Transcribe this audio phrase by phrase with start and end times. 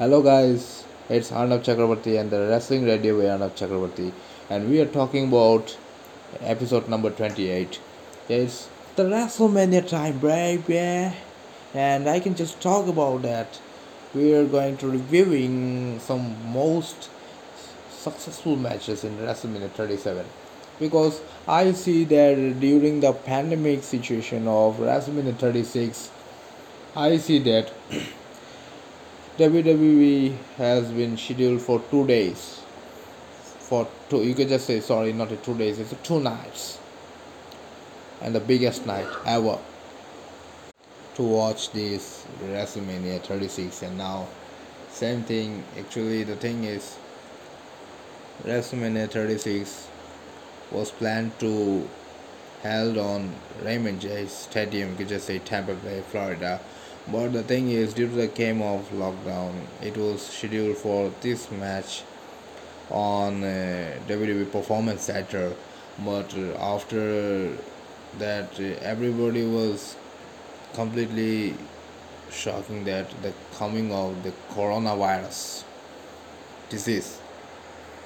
[0.00, 4.12] Hello guys, it's Arnob Chakraborty and the Wrestling Radio by Arnob Chakraborty
[4.48, 5.76] and we are talking about
[6.40, 7.78] episode number 28.
[8.26, 11.14] It's the WrestleMania time, baby.
[11.74, 13.60] And I can just talk about that.
[14.14, 17.10] We are going to reviewing some most
[17.90, 20.24] successful matches in WrestleMania 37
[20.78, 26.10] because I see that during the pandemic situation of WrestleMania 36
[26.96, 27.70] I see that
[29.40, 32.60] WWE has been scheduled for two days.
[33.60, 35.78] For two, you can just say sorry, not a two days.
[35.78, 36.78] It's two nights,
[38.20, 39.58] and the biggest night ever
[41.14, 43.80] to watch this WrestleMania 36.
[43.80, 44.28] And now,
[44.90, 45.64] same thing.
[45.78, 46.98] Actually, the thing is,
[48.44, 49.88] WrestleMania 36
[50.70, 51.88] was planned to
[52.62, 54.26] held on Raymond J.
[54.26, 56.60] Stadium, you could just say Tampa Bay, Florida
[57.12, 61.50] but the thing is, due to the game of lockdown, it was scheduled for this
[61.50, 62.02] match
[62.90, 65.52] on uh, WWE Performance Center.
[66.04, 67.52] But uh, after
[68.18, 69.96] that, uh, everybody was
[70.74, 71.54] completely
[72.30, 75.64] shocking that the coming of the coronavirus
[76.68, 77.20] disease.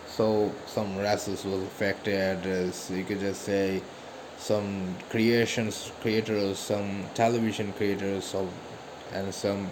[0.06, 2.46] So some wrestlers was affected.
[2.46, 3.83] As you could just say,
[4.39, 8.48] some creations creators, some television creators of
[9.12, 9.69] and some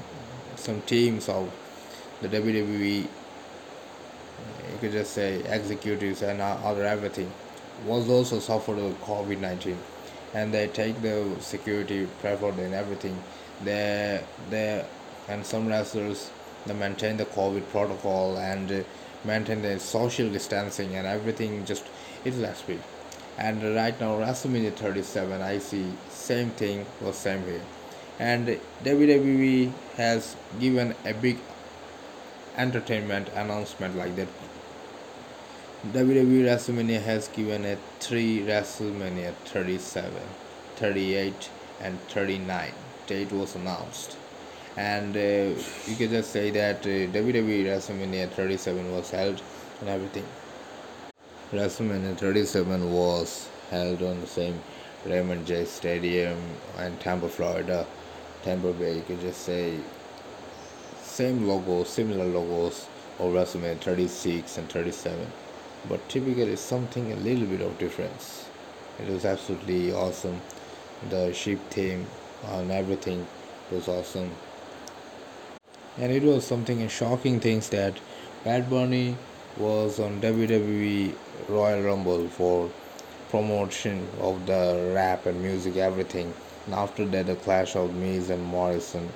[0.56, 1.50] some teams of
[2.20, 3.06] the WWE
[4.70, 7.30] you could just say executives and other everything
[7.86, 9.77] was also suffered with COVID-19
[10.34, 13.16] and they take the security preferred and everything.
[13.64, 14.84] They they
[15.28, 16.30] and some wrestlers
[16.67, 18.84] they maintain the COVID protocol and
[19.24, 21.84] maintain the social distancing and everything just
[22.24, 22.80] it's less big
[23.39, 27.61] and right now WrestleMania 37 I see same thing was same here
[28.18, 31.38] and WWE has given a big
[32.56, 34.28] entertainment announcement like that.
[35.92, 40.12] WWE WrestleMania has given a three WrestleMania 37,
[40.77, 42.72] 38, and 39
[43.06, 44.17] date was announced.
[44.77, 49.42] And uh, you can just say that uh, WWE WrestleMania 37 was held
[49.80, 50.24] and everything.
[51.51, 54.61] WrestleMania 37 was held on the same
[55.05, 55.64] Raymond J.
[55.64, 56.39] Stadium
[56.78, 57.86] in Tampa, Florida
[58.42, 59.79] Tampa Bay, you can just say
[61.01, 62.86] same logo, similar logos
[63.20, 65.30] of WrestleMania 36 and 37,
[65.89, 68.48] but typically something a little bit of difference.
[68.98, 70.41] It was absolutely awesome.
[71.08, 72.07] The ship theme
[72.48, 73.27] and everything
[73.70, 74.31] was awesome.
[75.98, 77.95] And it was something shocking things that
[78.45, 79.17] Bad Bunny
[79.57, 81.14] was on WWE
[81.48, 82.70] Royal Rumble for
[83.31, 86.35] promotion of the rap and music everything
[86.67, 89.12] and after that, the clash of Miz and Morrison.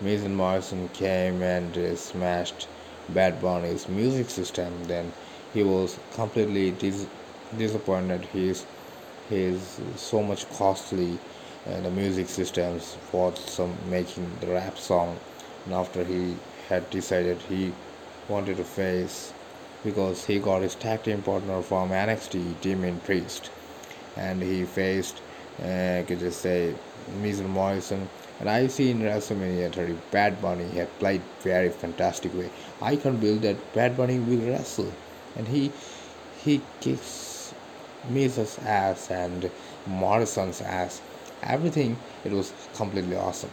[0.00, 2.68] Miz and Morrison came and uh, smashed
[3.08, 4.84] Bad Bunny's music system.
[4.84, 5.12] Then
[5.52, 7.06] he was completely dis-
[7.56, 8.26] disappointed.
[8.32, 8.64] He's
[9.28, 11.18] he's so much costly
[11.66, 15.18] uh, the music systems for some making the rap song.
[15.64, 16.36] And after he
[16.68, 17.72] had decided he
[18.28, 19.32] wanted to face
[19.84, 23.50] because he got his tag team partner from NXT, Damian Priest,
[24.16, 25.20] and he faced
[25.60, 26.74] I could just say
[27.20, 28.08] Miz Morrison.
[28.40, 32.50] And I see in WrestleMania 30, Bad Bunny had played very fantastic way.
[32.80, 34.92] I can't believe that Bad Bunny will wrestle,
[35.36, 35.72] and he
[36.44, 37.52] he kicks
[38.08, 39.50] Miz's ass and
[39.86, 41.00] Morrison's ass.
[41.42, 43.50] Everything it was completely awesome.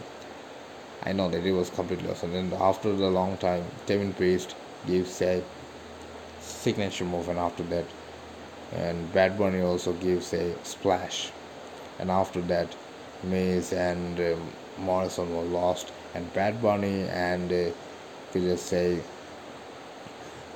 [1.02, 2.34] I know that it was completely awesome.
[2.34, 4.54] And after the long time, Kevin Priest
[4.86, 5.42] gives a
[6.40, 7.84] signature move, and after that,
[8.72, 11.32] and Bad Bunny also gives a splash
[11.98, 12.74] and after that
[13.22, 17.70] Miz and um, Morrison were lost and Bad Bunny and uh,
[18.32, 19.00] could just say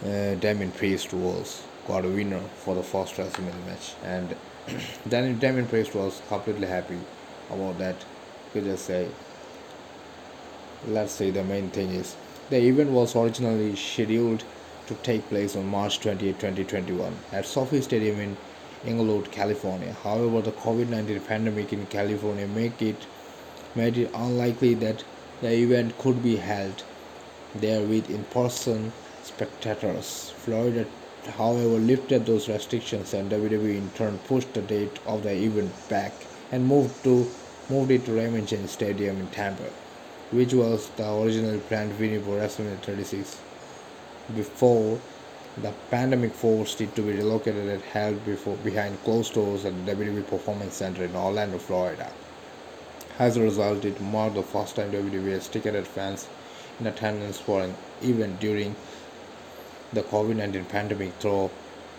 [0.05, 3.95] uh, Damian Priest was got a winner for the first WrestleMania match.
[4.05, 4.37] And
[5.07, 6.99] then Damian Priest was completely happy
[7.51, 7.97] about that.
[8.53, 9.09] Could just say
[10.89, 12.17] let's say the main thing is
[12.49, 14.43] the event was originally scheduled
[14.87, 18.37] to take place on March 28, 2021 at SoFi Stadium in
[18.85, 19.93] Inglewood, California.
[19.93, 23.07] However, the COVID-19 pandemic in California make it
[23.75, 25.05] made it unlikely that
[25.41, 26.83] the event could be held
[27.55, 28.93] there with in-person
[29.23, 30.31] spectators.
[30.37, 30.87] Florida,
[31.37, 36.13] however, lifted those restrictions, and WWE in turn pushed the date of the event back
[36.51, 37.31] and moved to
[37.69, 39.71] moved it to Raymond James Stadium in Tampa,
[40.33, 43.41] which was the originally planned venue for WrestleMania 36.
[44.35, 44.99] Before
[45.57, 49.93] the pandemic forced it to be relocated and held before, behind closed doors at the
[49.93, 52.13] WWE Performance Center in Orlando, Florida.
[53.19, 56.29] As a result, it marked the first time WWE has ticketed fans
[56.79, 58.77] in attendance for an event during
[59.93, 61.51] the COVID 19 pandemic through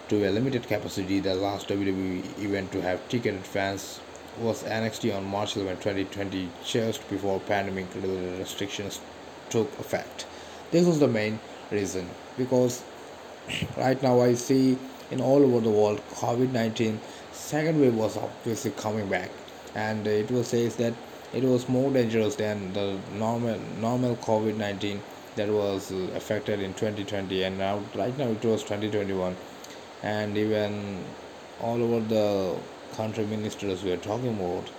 [0.07, 1.19] to a limited capacity.
[1.19, 4.00] The last WWE event to have ticketed fans
[4.39, 9.01] was NXT on March 11, 2020, just before pandemic related restrictions
[9.50, 10.25] took effect.
[10.71, 11.39] This was the main
[11.69, 12.81] reason because
[13.77, 14.77] right now I see
[15.09, 16.99] in all over the world COVID 19
[17.31, 19.29] second wave was obviously coming back.
[19.75, 20.93] And it was says that
[21.33, 25.01] it was more dangerous than the normal normal COVID 19
[25.35, 29.35] that was affected in 2020 and now right now it was 2021
[30.03, 31.05] and even
[31.59, 32.55] all over the
[32.95, 34.69] country ministers were talking about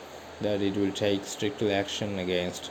[0.42, 2.70] that it will take strict action against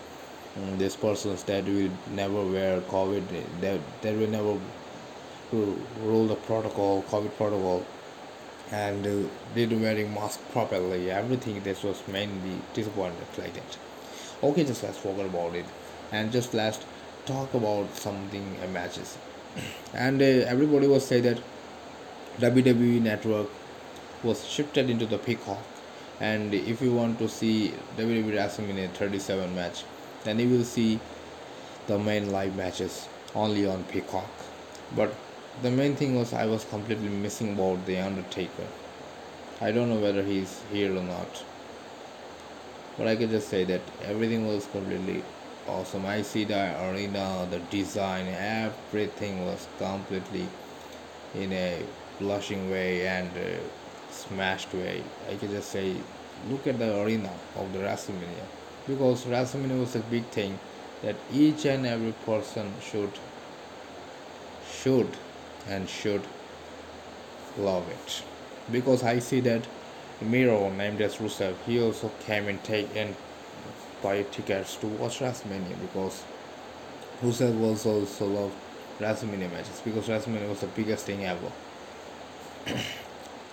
[0.57, 3.27] um, these persons that will never wear covid
[3.61, 4.59] that, that will never
[5.51, 7.85] rule the protocol covid protocol
[8.71, 11.11] and uh, did wearing mask properly.
[11.11, 13.77] Everything this was mainly disappointed like that
[14.43, 15.65] okay just let's forget about it.
[16.11, 16.79] And just let's
[17.25, 19.17] talk about something uh, matches
[19.93, 21.39] and uh, everybody was say that
[22.39, 23.49] WWE network
[24.23, 25.59] was shifted into the Peacock.
[26.19, 29.83] And if you want to see WWE WrestleMania 37 match
[30.23, 30.99] then you will see
[31.87, 34.29] the main live matches only on Peacock.
[34.95, 35.13] But
[35.61, 38.67] the main thing was I was completely missing about the Undertaker.
[39.59, 41.43] I don't know whether he's here or not.
[42.97, 45.23] But I can just say that everything was completely
[45.67, 46.05] awesome.
[46.05, 50.47] I see the arena the design everything was completely
[51.35, 51.83] in a
[52.19, 53.59] blushing way and uh,
[54.09, 55.03] smashed way.
[55.29, 55.95] I can just say,
[56.49, 58.45] look at the arena of the WrestleMania.
[58.87, 60.59] Because WrestleMania was a big thing
[61.01, 63.11] that each and every person should
[64.81, 65.17] should
[65.67, 66.21] and should
[67.57, 68.23] love it
[68.71, 69.67] because I see that
[70.21, 73.15] Miro named as Rusev he also came and take and
[74.01, 76.23] buy tickets to watch WrestleMania because
[77.21, 78.55] Rusev was also loved
[78.99, 81.51] WrestleMania matches because WrestleMania was the biggest thing ever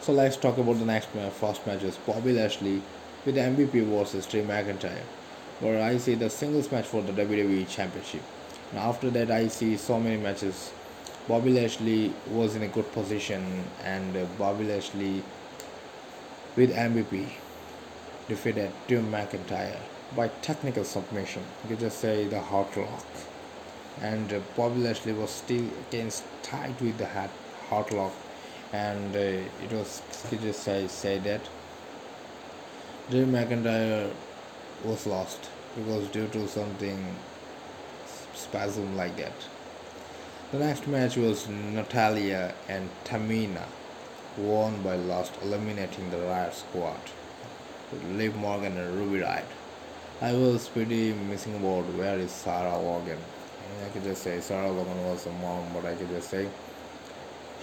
[0.01, 2.83] so let's talk about the next match, first matches Bobby Lashley
[3.25, 5.03] with MVP versus Drew McIntyre,
[5.61, 8.23] where I see the singles match for the WWE Championship.
[8.71, 10.73] And after that, I see so many matches.
[11.29, 15.23] Bobby Lashley was in a good position, and uh, Bobby Lashley
[16.57, 17.29] with MVP
[18.29, 19.77] defeated Drew McIntyre
[20.17, 21.43] by technical submission.
[21.69, 23.07] You just say the Hurt Lock.
[24.01, 28.13] And uh, Bobby Lashley was still against tight with the Hurt Lock
[28.73, 31.41] and uh, it was you just say, say that
[33.11, 34.11] Drew McIntyre
[34.85, 37.15] was lost because due to something
[38.35, 39.33] spasm like that.
[40.51, 43.67] The next match was Natalya and Tamina
[44.39, 47.01] won by Lost eliminating the Riot Squad
[48.13, 49.45] Liv Morgan and Ruby Riott.
[50.23, 53.19] I was pretty missing about where is Sarah Logan.
[53.85, 56.49] I could just say Sarah Logan was a mom, but I could just say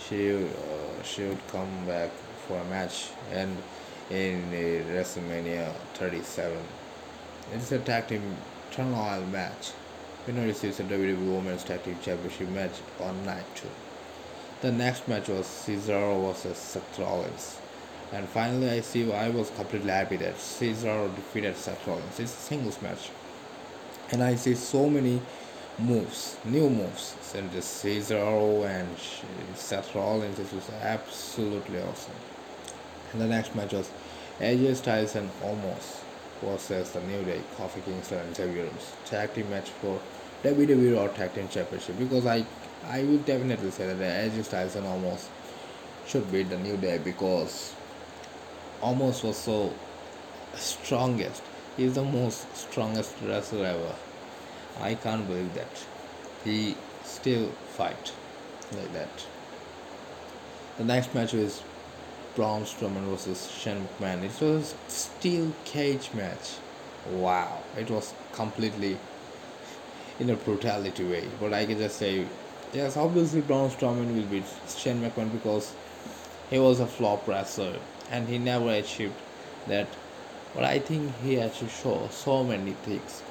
[0.08, 2.12] she uh, she would come back
[2.48, 3.58] for a match and
[4.12, 6.56] in WrestleMania 37.
[7.52, 8.38] It's a tag team
[8.70, 9.72] turmoil match.
[10.28, 13.70] Winner receives a WWE Women's Tag Team Championship match on night two.
[14.62, 17.58] The next match was Cesaro versus Seth Rollins.
[18.12, 22.20] And finally, I see I was completely happy that Cesaro defeated Seth Rollins.
[22.20, 23.12] It's a singles match.
[24.12, 25.22] And I see so many
[25.78, 27.16] moves, new moves.
[27.36, 28.98] And the Cesaro and
[29.56, 32.16] Seth Rollins, this was absolutely awesome.
[33.14, 33.92] And the next match was
[34.40, 36.02] AJ Styles and Omos
[36.42, 38.70] versus the New Day, Kofi Kingston and Xavier
[39.06, 40.00] tag team match for
[40.46, 42.46] WWE Raw Tag Team Championship because I
[42.88, 45.26] I would definitely say that AJ Styles and Omos
[46.06, 47.74] should beat the New Day because
[48.80, 49.74] Omos was so
[50.54, 51.42] strongest.
[51.76, 53.96] He's the most strongest wrestler ever.
[54.80, 55.86] I can't believe that.
[56.44, 57.48] He still
[57.78, 58.14] fight
[58.74, 59.26] like that.
[60.78, 61.64] The next match was
[62.36, 64.22] Braun Strowman versus Shane McMahon.
[64.22, 66.58] It was steel cage match.
[67.10, 69.00] Wow, it was completely
[70.20, 71.28] in a brutality way.
[71.40, 72.26] But I can just say,
[72.74, 75.74] yes, obviously Braun Strowman will beat Shane McMahon because
[76.50, 77.78] he was a flop wrestler
[78.12, 79.16] and he never achieved
[79.68, 79.88] that.
[80.54, 83.22] But I think he had to so many things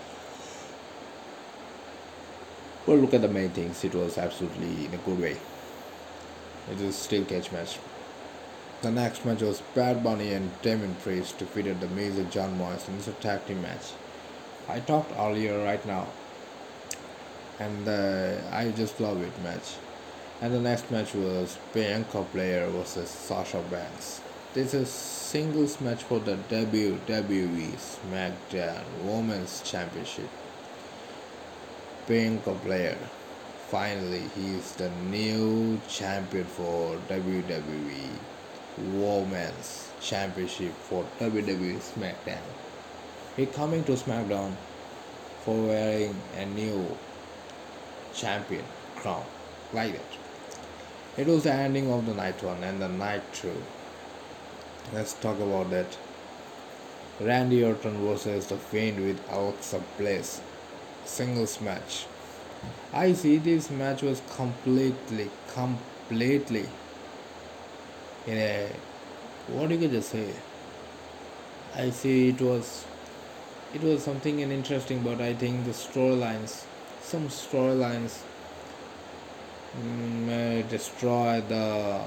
[2.87, 3.83] But look at the main things.
[3.83, 5.37] It was absolutely in a good way.
[6.71, 7.79] It was steel cage match.
[8.83, 12.97] The next match was Bad Bunny and Damian Priest defeated The Miz and John Morrison.
[12.99, 13.93] It's a tag team match.
[14.69, 16.09] I talked earlier right now,
[17.59, 19.77] and uh, I just love it match.
[20.41, 24.21] And the next match was Bianca Belair versus Sasha Banks.
[24.53, 30.29] This is singles match for the WWE SmackDown Women's Championship.
[32.07, 32.99] Bianca Belair,
[33.75, 38.09] Finally, he is the new champion for WWE
[38.93, 42.47] Women's Championship for WWE SmackDown.
[43.37, 44.53] He coming to SmackDown
[45.45, 46.87] for wearing a new
[48.15, 48.65] champion
[48.97, 49.25] crown
[49.73, 50.19] like that.
[51.17, 53.63] It was the ending of the night one and the night two.
[54.93, 55.97] Let's talk about that.
[57.21, 60.41] Randy Orton versus The Fiend with Alexa Bliss
[61.05, 62.07] singles match.
[62.93, 66.67] I see this match was completely, completely
[68.27, 68.71] in a
[69.49, 70.35] what you could just say.
[71.77, 72.85] I see it was
[73.75, 76.65] it was something interesting, but I think the storylines,
[77.05, 78.23] some storylines
[79.77, 82.01] mm, may destroy the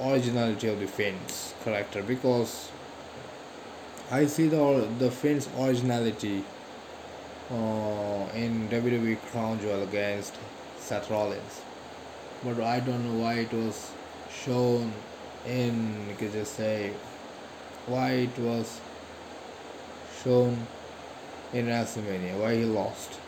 [0.00, 2.70] originality of the Fiend's character because
[4.10, 6.44] I see the the Fiend's originality
[7.50, 10.34] uh, in WWE Crown Jewel against
[10.78, 11.62] Seth Rollins,
[12.44, 13.90] but I don't know why it was
[14.44, 14.92] shown
[15.46, 16.92] in you could just say
[17.86, 18.80] why it was
[20.22, 20.66] shown
[21.54, 23.18] in WrestleMania why he lost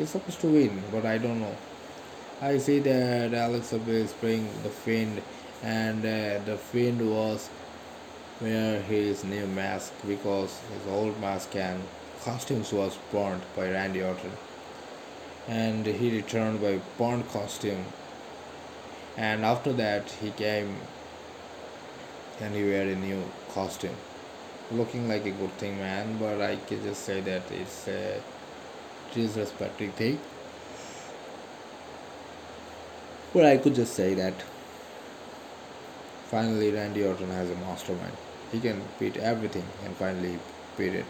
[0.00, 1.56] he's supposed to win but I don't know.
[2.40, 5.20] I see that Alexa is playing the Fiend
[5.62, 7.50] and uh, the Fiend was
[8.40, 11.82] wear his new mask because his old mask and
[12.22, 14.32] costumes was burned by Randy Orton.
[15.46, 17.84] And he returned by burned costume.
[19.18, 20.76] And after that he came
[22.40, 23.96] and he wear a new costume.
[24.72, 27.88] Looking like a good thing man but i can just say that it's
[29.10, 30.18] a disrespecting thing
[33.32, 34.34] but i could just say that
[36.30, 38.16] finally randy orton has a mastermind
[38.52, 40.38] he can beat everything and finally
[40.76, 41.06] beat it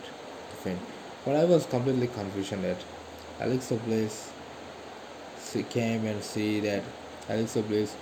[0.62, 0.78] Fiend.
[1.24, 2.78] but i was completely confused that
[3.40, 4.30] alexa bliss
[5.50, 6.82] she came and see that
[7.28, 7.96] alexa bliss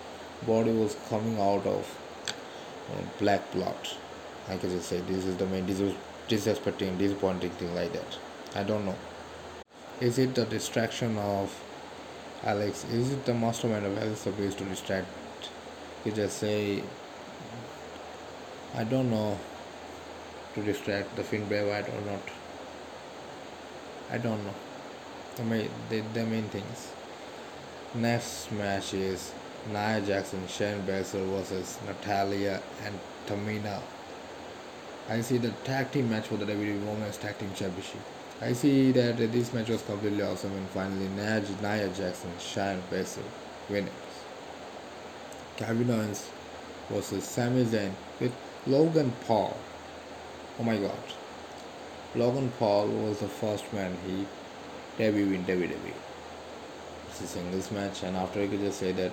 [0.47, 1.97] body was coming out of
[2.93, 3.77] uh, black blood
[4.49, 5.95] I can just say this is the main dis-
[6.29, 8.17] disrespecting, disappointing thing like that.
[8.55, 8.95] I don't know.
[10.01, 11.53] Is it the distraction of
[12.45, 12.85] Alex?
[12.85, 15.09] Is it the mastermind of Alex supposed to distract?
[16.05, 16.83] You just say,
[18.75, 19.39] I don't know,
[20.55, 22.21] to distract the Fiend Bray Wyatt or not.
[24.11, 24.55] I don't know.
[25.37, 26.93] The main, the, the main things.
[27.95, 29.33] Next match is
[29.69, 33.81] Nia Jax, Shayna Baszler versus Natalya and Tamina
[35.11, 38.01] I see the tag team match for the WWE Women's Tag Team Championship.
[38.41, 43.25] I see that this match was completely awesome and finally Naj, Nia Jax, Shayna Baszler
[43.69, 43.91] winners.
[45.57, 46.31] Kevin Owens
[46.89, 47.91] versus Sami Zayn
[48.21, 48.33] with
[48.65, 49.57] Logan Paul.
[50.61, 51.03] Oh my god.
[52.15, 54.25] Logan Paul was the first man he
[55.03, 55.93] debuted in WWE.
[57.09, 59.13] It's a singles match and after I could just say that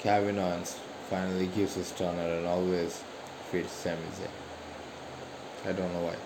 [0.00, 3.04] Kevin Owens finally gives his turner and always
[3.52, 5.68] fit Sami Zayn.
[5.70, 6.16] I don't know why.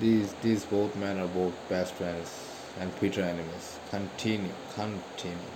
[0.00, 2.32] These these both men are both best friends
[2.78, 3.78] and Peter enemies.
[3.90, 5.52] Continue, continue.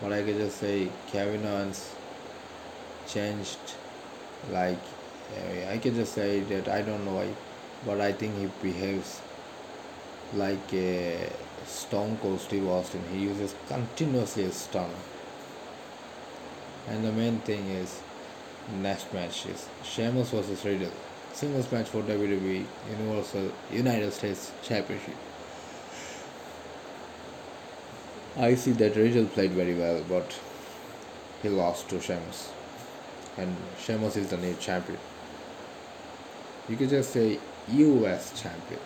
[0.00, 1.94] But I can just say Owens
[3.08, 3.58] changed
[4.52, 4.78] like
[5.36, 7.28] eh, I can just say that I don't know why,
[7.84, 9.20] but I think he behaves
[10.34, 11.30] like a
[11.66, 13.02] Stone Cold Steve Austin.
[13.12, 15.02] He uses continuously a stunner.
[16.88, 18.00] And the main thing is
[18.80, 20.92] next match is Sheamus versus Riddle.
[21.32, 25.14] Singles match for WWE Universal United States Championship.
[28.36, 30.38] I see that Riddle played very well, but
[31.42, 32.50] he lost to Sheamus.
[33.36, 34.98] And Sheamus is the new champion.
[36.68, 38.80] You could just say US champion.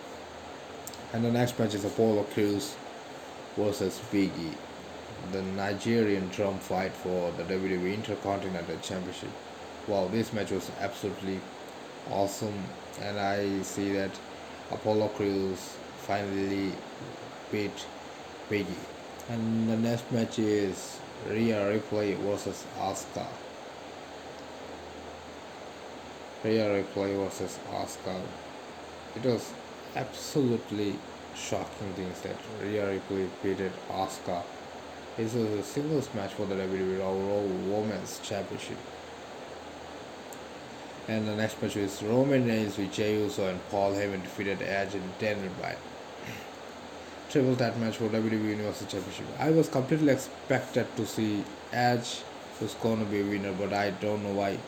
[1.13, 2.75] And the next match is Apollo Crews
[3.57, 4.51] versus Big E.
[5.33, 9.31] The Nigerian drum fight for the WWE Intercontinental Championship
[9.87, 11.41] wow this match was absolutely
[12.11, 12.65] awesome
[13.03, 14.11] and I see that
[14.71, 16.73] Apollo Crews finally
[17.51, 17.87] beat
[18.49, 18.77] Peggy
[19.29, 23.27] and the next match is Rhea Ripley versus Asuka.
[26.45, 28.21] Rhea Ripley versus Asuka.
[29.17, 29.51] It was
[29.97, 30.97] absolutely
[31.35, 33.59] shocking things that Rhea Ripley beat
[33.91, 34.43] Asuka.
[35.17, 38.77] This was a singles match for the WWE Raw Women's Championship
[41.09, 44.95] and the next match is Roman Reigns with Jey Uso and Paul Heyman defeated Edge
[44.95, 45.77] and Daniel Bryan.
[47.31, 49.27] Triple threat match for WWE Universal Championship.
[49.39, 52.23] I was completely expected to see Edge
[52.61, 54.59] was gonna be a winner, but I don't know why.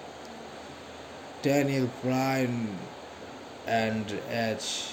[1.42, 2.76] Daniel Bryan
[3.66, 4.88] and Edge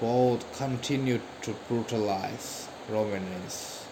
[0.00, 3.84] both continued to brutalize Roman Reigns.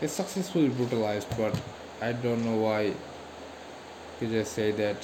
[0.00, 1.58] They successfully brutalized, but
[2.00, 2.94] I don't know why
[4.20, 4.96] you just say that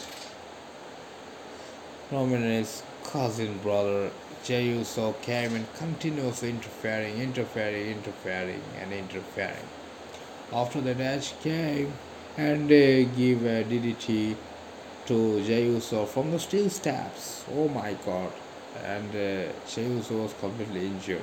[2.10, 4.10] Roman Reigns' cousin brother
[4.42, 9.68] Jey Uso came and continuously interfering, interfering, interfering, and interfering.
[10.50, 11.92] After that, Edge came
[12.38, 14.36] and they give a DDT
[15.04, 17.44] to Jey Uso from the steel steps.
[17.54, 18.32] Oh my god!
[18.84, 21.22] And uh, Jey Uso was completely injured.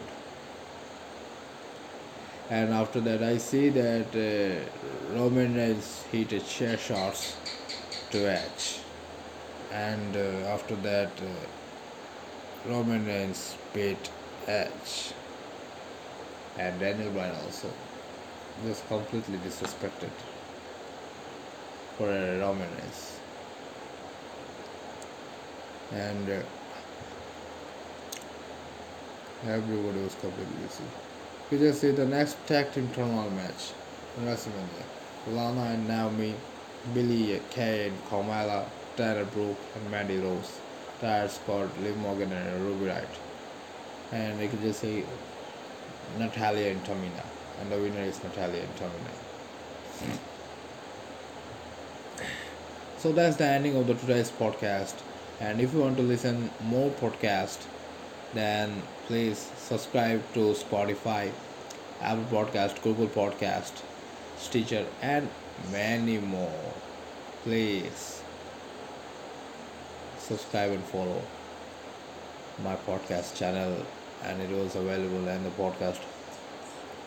[2.52, 7.36] And after that, I see that uh, Roman Reigns hit a chair shots
[8.12, 8.82] to Edge,
[9.76, 11.12] and uh, after that.
[11.22, 11.46] Uh,
[12.68, 14.10] Roman Reigns beat
[14.48, 15.14] Edge
[16.58, 17.70] and Daniel Bryan also
[18.66, 20.10] was completely disrespected
[21.96, 23.20] for a Roman Reigns
[25.94, 26.42] and uh,
[29.48, 30.84] everybody was completely busy.
[31.52, 33.74] You just see the next tag team tournament match
[34.24, 34.86] WrestleMania.
[35.36, 36.34] Lana and Naomi,
[36.96, 40.60] Billy Kay and Carmella, Dana Brooke and Mandy Rose.
[41.02, 43.08] That's called Liv Morgan and Ruby Riott.
[44.12, 45.04] And I could just say
[46.18, 47.26] Natalya and Tamina.
[47.60, 50.18] And the winner is Natalya and Tamina.
[52.98, 54.96] So that's the ending of the today's podcast.
[55.40, 57.58] And if you want to listen more podcast,
[58.34, 61.32] then please subscribe to Spotify,
[62.02, 63.82] Apple Podcast, Google Podcast,
[64.38, 65.30] Stitcher, and
[65.72, 66.74] many more.
[67.44, 68.25] Please
[70.28, 71.22] subscribe and follow
[72.64, 73.86] my podcast channel
[74.24, 76.00] and it was available and the podcast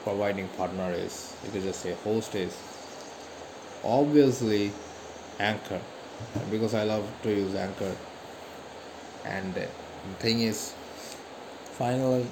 [0.04, 2.56] providing partner is you could just say host is
[3.84, 4.70] obviously
[5.40, 5.80] anchor.
[6.50, 7.94] Because i love to use anchor
[9.24, 9.66] and the
[10.18, 10.72] thing is
[11.78, 12.26] finally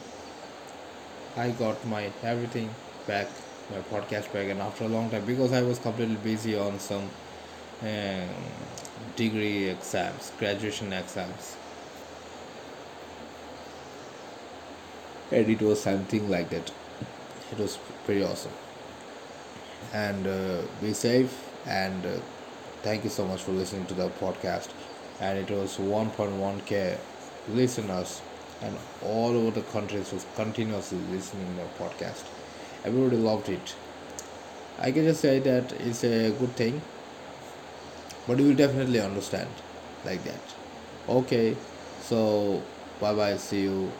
[1.36, 2.68] i got my everything
[3.06, 3.28] back
[3.70, 7.08] my podcast back and after a long time because i was completely busy on some
[7.82, 8.28] um,
[9.16, 11.56] degree exams, graduation exams.
[15.30, 16.70] And it was something like that.
[17.52, 18.52] It was pretty awesome.
[19.92, 22.18] And uh, be safe and uh,
[22.82, 24.68] thank you so much for listening to the podcast.
[25.20, 26.98] And it was 1.1k
[27.48, 28.20] listeners
[28.62, 32.24] and all over the countries was continuously listening to the podcast.
[32.84, 33.74] Everybody loved it.
[34.78, 36.82] I can just say that it's a good thing
[38.26, 39.48] but you will definitely understand
[40.04, 40.40] like that.
[41.08, 41.56] Okay
[42.02, 42.62] so
[43.00, 43.90] bye bye see you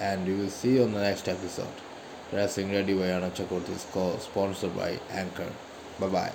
[0.00, 1.76] and we will see you on the next episode.
[2.32, 5.52] Wrestling ready by Anna Chakravarti is sponsored by anchor.
[6.00, 6.32] Bye bye